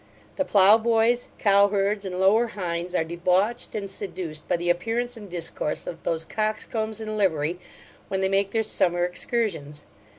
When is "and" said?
2.05-2.19, 3.75-3.87, 5.15-5.29